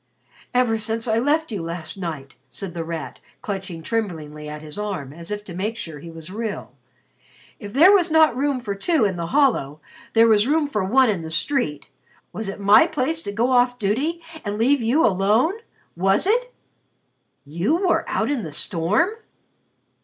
[0.51, 5.13] "Ever since I left you last night," said The Rat clutching tremblingly at his arm
[5.13, 6.71] as if to make sure he was real.
[7.59, 9.79] "If there was not room for two in the hollow,
[10.13, 11.89] there was room for one in the street.
[12.33, 15.53] Was it my place to go off duty and leave you alone
[15.95, 16.51] was it?"
[17.45, 19.11] "You were out in the storm?"